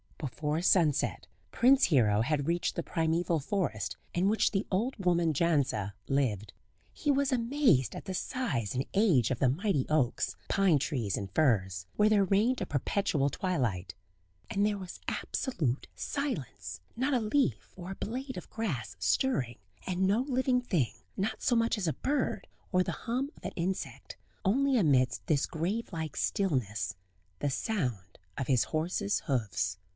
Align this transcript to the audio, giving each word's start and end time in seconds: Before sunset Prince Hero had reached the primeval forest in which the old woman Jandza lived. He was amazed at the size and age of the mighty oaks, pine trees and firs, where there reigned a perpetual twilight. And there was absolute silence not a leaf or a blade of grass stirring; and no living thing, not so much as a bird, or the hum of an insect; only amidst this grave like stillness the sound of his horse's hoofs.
Before 0.17 0.61
sunset 0.63 1.25
Prince 1.51 1.85
Hero 1.85 2.21
had 2.21 2.47
reached 2.47 2.75
the 2.75 2.81
primeval 2.83 3.39
forest 3.39 3.97
in 4.13 4.29
which 4.29 4.49
the 4.49 4.65
old 4.71 4.95
woman 5.03 5.33
Jandza 5.33 5.93
lived. 6.07 6.53
He 6.93 7.11
was 7.11 7.31
amazed 7.31 7.95
at 7.95 8.05
the 8.05 8.13
size 8.15 8.73
and 8.75 8.85
age 8.95 9.29
of 9.31 9.37
the 9.39 9.49
mighty 9.49 9.85
oaks, 9.89 10.35
pine 10.47 10.77
trees 10.79 11.17
and 11.17 11.31
firs, 11.33 11.85
where 11.95 12.09
there 12.09 12.23
reigned 12.23 12.61
a 12.61 12.65
perpetual 12.67 13.29
twilight. 13.29 13.95
And 14.49 14.65
there 14.65 14.77
was 14.77 14.99
absolute 15.07 15.87
silence 15.95 16.81
not 16.95 17.13
a 17.15 17.19
leaf 17.19 17.73
or 17.75 17.91
a 17.91 17.95
blade 17.95 18.37
of 18.37 18.49
grass 18.49 18.95
stirring; 18.99 19.57
and 19.87 20.01
no 20.07 20.21
living 20.21 20.61
thing, 20.61 20.93
not 21.17 21.43
so 21.43 21.55
much 21.55 21.77
as 21.77 21.87
a 21.87 21.93
bird, 21.93 22.47
or 22.71 22.83
the 22.83 22.91
hum 22.91 23.31
of 23.37 23.43
an 23.45 23.53
insect; 23.55 24.17
only 24.45 24.77
amidst 24.77 25.25
this 25.27 25.45
grave 25.45 25.91
like 25.91 26.15
stillness 26.15 26.95
the 27.39 27.51
sound 27.51 28.17
of 28.37 28.47
his 28.47 28.65
horse's 28.65 29.21
hoofs. 29.21 29.77